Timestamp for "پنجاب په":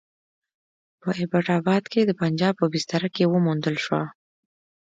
2.21-2.65